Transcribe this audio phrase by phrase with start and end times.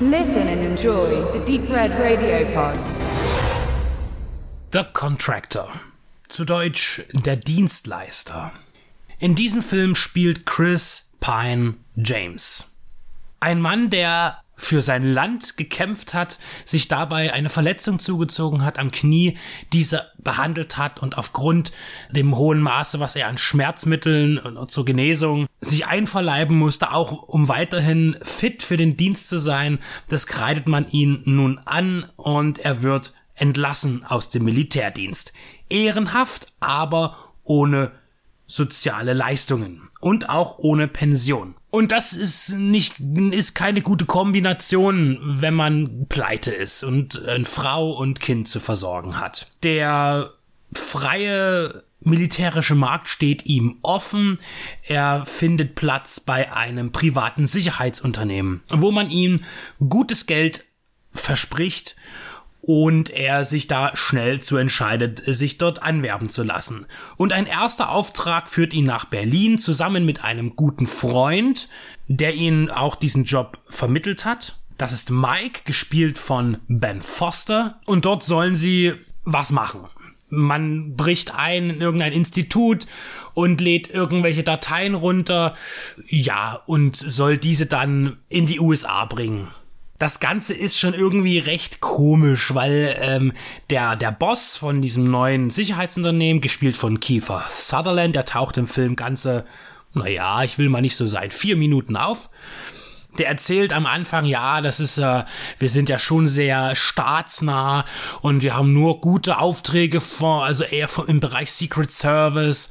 [0.00, 2.76] Listen and enjoy the Deep Red Radio Pod.
[4.72, 5.68] The Contractor.
[6.28, 8.50] Zu Deutsch der Dienstleister.
[9.20, 12.76] In diesem Film spielt Chris Pine James.
[13.38, 18.90] Ein Mann, der für sein Land gekämpft hat, sich dabei eine Verletzung zugezogen hat am
[18.90, 19.36] Knie,
[19.72, 21.72] diese behandelt hat und aufgrund
[22.10, 27.48] dem hohen Maße, was er an Schmerzmitteln und zur Genesung sich einverleiben musste, auch um
[27.48, 29.78] weiterhin fit für den Dienst zu sein,
[30.08, 35.32] das kreidet man ihn nun an und er wird entlassen aus dem Militärdienst.
[35.68, 37.92] Ehrenhaft, aber ohne
[38.46, 41.54] soziale Leistungen und auch ohne Pension.
[41.70, 47.90] Und das ist nicht, ist keine gute Kombination, wenn man pleite ist und eine Frau
[47.90, 49.48] und Kind zu versorgen hat.
[49.62, 50.32] Der
[50.72, 54.38] freie militärische Markt steht ihm offen.
[54.82, 59.40] Er findet Platz bei einem privaten Sicherheitsunternehmen, wo man ihm
[59.88, 60.64] gutes Geld
[61.12, 61.96] verspricht
[62.66, 66.86] und er sich da schnell zu entscheidet, sich dort anwerben zu lassen.
[67.16, 71.68] Und ein erster Auftrag führt ihn nach Berlin zusammen mit einem guten Freund,
[72.08, 74.56] der ihn auch diesen Job vermittelt hat.
[74.78, 77.80] Das ist Mike, gespielt von Ben Foster.
[77.84, 78.94] Und dort sollen sie
[79.24, 79.80] was machen.
[80.30, 82.86] Man bricht ein in irgendein Institut
[83.34, 85.54] und lädt irgendwelche Dateien runter.
[86.08, 89.48] Ja, und soll diese dann in die USA bringen
[90.04, 93.32] das Ganze ist schon irgendwie recht komisch, weil ähm,
[93.70, 98.96] der, der Boss von diesem neuen Sicherheitsunternehmen, gespielt von Kiefer Sutherland, der taucht im Film
[98.96, 99.46] ganze,
[99.94, 102.28] naja, ich will mal nicht so sein, vier Minuten auf
[103.18, 105.24] der erzählt am Anfang, ja, das ist, äh,
[105.58, 107.84] wir sind ja schon sehr staatsnah
[108.20, 112.70] und wir haben nur gute Aufträge vor, also eher vom, im Bereich Secret Service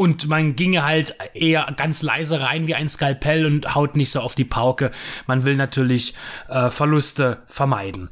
[0.00, 4.20] und man ginge halt eher ganz leise rein wie ein Skalpell und haut nicht so
[4.20, 4.92] auf die Pauke.
[5.26, 6.14] Man will natürlich
[6.48, 8.08] äh, Verluste vermeiden.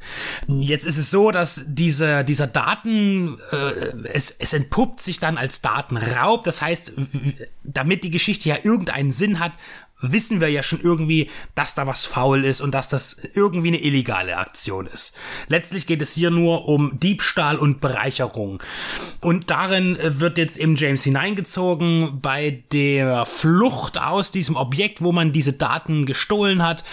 [0.47, 5.61] Jetzt ist es so, dass diese, dieser Daten, äh, es, es entpuppt sich dann als
[5.61, 6.43] Datenraub.
[6.43, 6.93] Das heißt,
[7.63, 9.53] damit die Geschichte ja irgendeinen Sinn hat,
[10.01, 13.81] wissen wir ja schon irgendwie, dass da was faul ist und dass das irgendwie eine
[13.81, 15.15] illegale Aktion ist.
[15.47, 18.63] Letztlich geht es hier nur um Diebstahl und Bereicherung.
[19.21, 25.31] Und darin wird jetzt eben James hineingezogen bei der Flucht aus diesem Objekt, wo man
[25.31, 26.83] diese Daten gestohlen hat,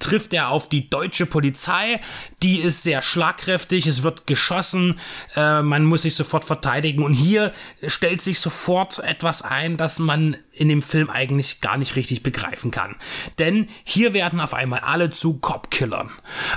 [0.00, 2.00] trifft er auf die deutsche Polizei.
[2.42, 4.98] Die ist sehr schlagkräftig, es wird geschossen,
[5.34, 7.52] äh, man muss sich sofort verteidigen und hier
[7.86, 12.22] stellt sich sofort etwas ein, das man in dem Film eigentlich gar nicht richtig
[12.56, 12.96] begreifen kann.
[13.38, 16.10] Denn hier werden auf einmal alle zu Cop-Killern.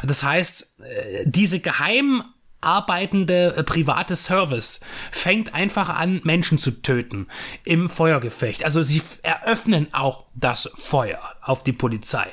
[0.03, 2.23] Das heißt, äh, diese geheim
[2.61, 7.27] arbeitende äh, private Service fängt einfach an, Menschen zu töten
[7.63, 8.65] im Feuergefecht.
[8.65, 12.27] Also sie eröffnen auch das Feuer auf die Polizei.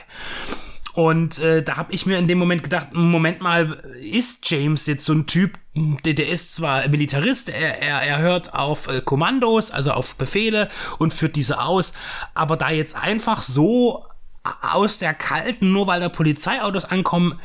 [0.97, 5.05] Und äh, da habe ich mir in dem Moment gedacht, Moment mal, ist James jetzt
[5.05, 9.71] so ein Typ, der, der ist zwar Militarist, er, er, er hört auf äh, Kommandos,
[9.71, 11.93] also auf Befehle und führt diese aus,
[12.33, 14.07] aber da jetzt einfach so
[14.63, 17.39] aus der kalten, nur weil da Polizeiautos ankommen,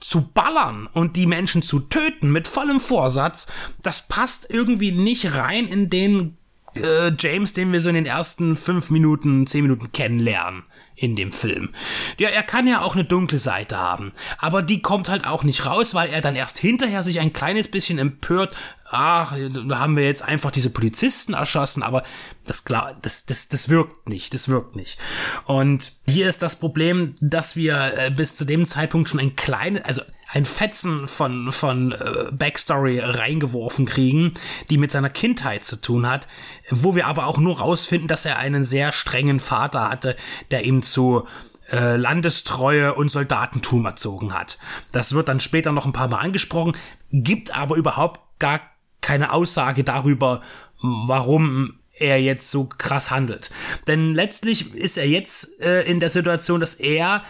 [0.00, 3.48] zu ballern und die Menschen zu töten mit vollem Vorsatz,
[3.82, 6.38] das passt irgendwie nicht rein in den
[6.76, 10.64] äh, James, den wir so in den ersten fünf Minuten, zehn Minuten kennenlernen
[10.96, 11.70] in dem Film.
[12.18, 15.66] Ja, er kann ja auch eine dunkle Seite haben, aber die kommt halt auch nicht
[15.66, 18.54] raus, weil er dann erst hinterher sich ein kleines bisschen empört,
[18.90, 19.34] ach,
[19.68, 22.04] da haben wir jetzt einfach diese Polizisten erschossen, aber
[22.46, 24.98] das klar, das, das, das wirkt nicht, das wirkt nicht.
[25.46, 29.82] Und hier ist das Problem, dass wir äh, bis zu dem Zeitpunkt schon ein kleines,
[29.84, 30.02] also
[30.34, 34.34] ein Fetzen von, von äh, Backstory reingeworfen kriegen,
[34.68, 36.26] die mit seiner Kindheit zu tun hat,
[36.70, 40.16] wo wir aber auch nur rausfinden, dass er einen sehr strengen Vater hatte,
[40.50, 41.24] der ihm zu
[41.70, 44.58] äh, Landestreue und Soldatentum erzogen hat.
[44.90, 46.76] Das wird dann später noch ein paar Mal angesprochen,
[47.12, 48.60] gibt aber überhaupt gar
[49.00, 50.42] keine Aussage darüber,
[50.80, 53.50] warum er jetzt so krass handelt.
[53.86, 57.22] Denn letztlich ist er jetzt äh, in der Situation, dass er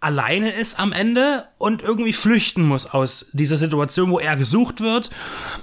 [0.00, 5.10] alleine ist am Ende und irgendwie flüchten muss aus dieser Situation, wo er gesucht wird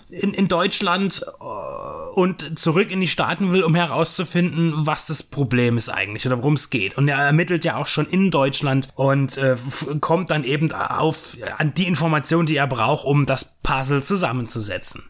[0.09, 5.77] in, in Deutschland äh, und zurück in die Staaten will, um herauszufinden, was das Problem
[5.77, 6.97] ist eigentlich oder worum es geht.
[6.97, 9.55] Und er ermittelt ja auch schon in Deutschland und äh,
[10.01, 15.03] kommt dann eben auf an die Informationen, die er braucht, um das Puzzle zusammenzusetzen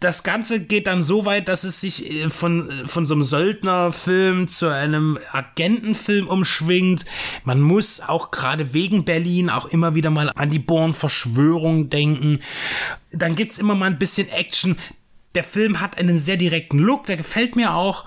[0.00, 4.46] das Ganze geht dann so weit, dass es sich äh, von, von so einem Söldnerfilm
[4.46, 7.04] zu einem Agentenfilm umschwingt.
[7.44, 12.40] Man muss auch gerade wegen Berlin auch immer wieder mal an die Born-Verschwörung denken.
[13.12, 14.76] Dann gibt's immer mal ein bisschen Action.
[15.34, 18.04] Der Film hat einen sehr direkten Look, der gefällt mir auch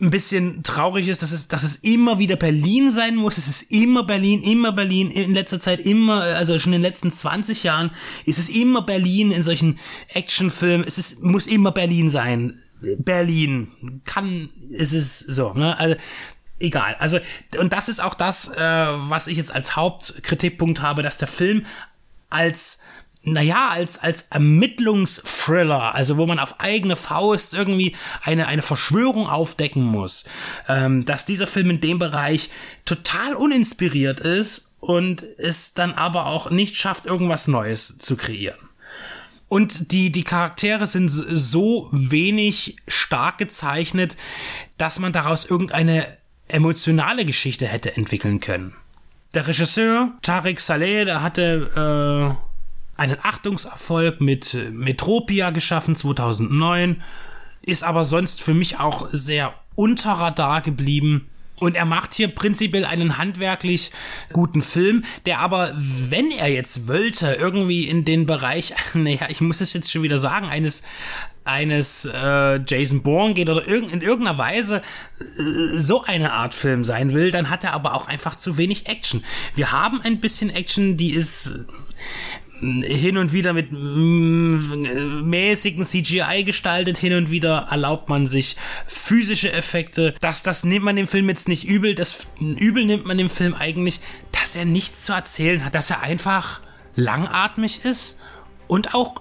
[0.00, 3.38] ein bisschen traurig ist, dass es, dass es immer wieder Berlin sein muss.
[3.38, 5.10] Es ist immer Berlin, immer Berlin.
[5.10, 7.90] In letzter Zeit immer, also schon in den letzten 20 Jahren
[8.24, 10.86] ist es immer Berlin in solchen Actionfilmen.
[10.86, 12.58] Es ist, muss immer Berlin sein.
[12.98, 13.68] Berlin
[14.04, 15.78] kann, es ist so, ne?
[15.78, 15.96] Also,
[16.58, 16.96] egal.
[16.98, 17.18] Also,
[17.58, 21.66] und das ist auch das, äh, was ich jetzt als Hauptkritikpunkt habe, dass der Film
[22.30, 22.78] als
[23.22, 29.82] naja, als, als Ermittlungsthriller, also wo man auf eigene Faust irgendwie eine, eine Verschwörung aufdecken
[29.82, 30.24] muss,
[30.68, 32.48] ähm, dass dieser Film in dem Bereich
[32.86, 38.58] total uninspiriert ist und es dann aber auch nicht schafft, irgendwas Neues zu kreieren.
[39.48, 44.16] Und die, die Charaktere sind so wenig stark gezeichnet,
[44.78, 46.06] dass man daraus irgendeine
[46.48, 48.74] emotionale Geschichte hätte entwickeln können.
[49.34, 52.49] Der Regisseur Tariq Saleh, der hatte äh,
[53.00, 57.02] einen Achtungserfolg mit Metropia geschaffen 2009,
[57.62, 61.26] ist aber sonst für mich auch sehr unter Radar geblieben.
[61.58, 63.90] Und er macht hier prinzipiell einen handwerklich
[64.32, 69.60] guten Film, der aber, wenn er jetzt wollte, irgendwie in den Bereich, naja, ich muss
[69.60, 70.82] es jetzt schon wieder sagen, eines
[71.42, 74.82] eines äh, Jason Bourne geht oder irg in irgendeiner Weise
[75.18, 78.88] äh, so eine Art Film sein will, dann hat er aber auch einfach zu wenig
[78.88, 79.24] Action.
[79.54, 81.64] Wir haben ein bisschen Action, die ist
[82.60, 90.14] hin und wieder mit mäßigen CGI gestaltet, hin und wieder erlaubt man sich physische Effekte.
[90.20, 91.94] Das, das nimmt man dem Film jetzt nicht übel.
[91.94, 94.00] Das übel nimmt man dem Film eigentlich,
[94.32, 96.60] dass er nichts zu erzählen hat, dass er einfach
[96.96, 98.16] langatmig ist
[98.70, 99.16] und auch,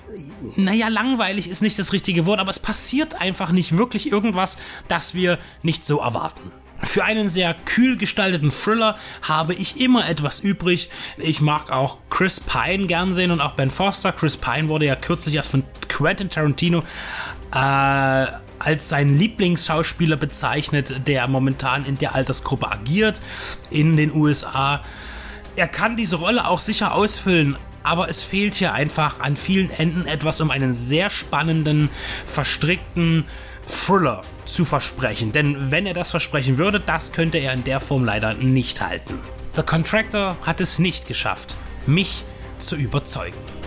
[0.57, 4.57] naja, langweilig ist nicht das richtige Wort, aber es passiert einfach nicht wirklich irgendwas,
[4.87, 6.51] das wir nicht so erwarten.
[6.83, 10.89] Für einen sehr kühl gestalteten Thriller habe ich immer etwas übrig.
[11.17, 14.11] Ich mag auch Chris Pine gern sehen und auch Ben Foster.
[14.11, 16.83] Chris Pine wurde ja kürzlich erst von Quentin Tarantino
[17.53, 18.27] äh,
[18.59, 23.21] als sein Lieblingsschauspieler bezeichnet, der momentan in der Altersgruppe agiert
[23.69, 24.81] in den USA.
[25.55, 30.05] Er kann diese Rolle auch sicher ausfüllen, aber es fehlt hier einfach an vielen Enden
[30.05, 31.89] etwas, um einen sehr spannenden,
[32.25, 33.25] verstrickten
[33.69, 35.31] Thriller zu versprechen.
[35.31, 39.19] Denn wenn er das versprechen würde, das könnte er in der Form leider nicht halten.
[39.55, 41.55] The Contractor hat es nicht geschafft,
[41.85, 42.23] mich
[42.57, 43.58] zu überzeugen.